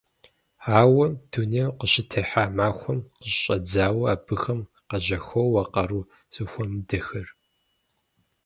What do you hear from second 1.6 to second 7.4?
къыщытехьа махуэм къыщыщIэдзауэ абыхэм къажьэхоуэ къару зэхуэмыдэхэр.